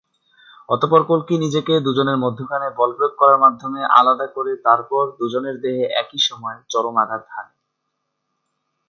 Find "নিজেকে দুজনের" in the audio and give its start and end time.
1.37-2.17